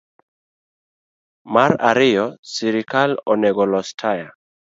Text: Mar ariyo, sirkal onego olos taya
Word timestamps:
Mar 1.57 1.71
ariyo, 1.89 2.25
sirkal 2.53 3.11
onego 3.31 3.61
olos 3.67 3.89
taya 3.99 4.27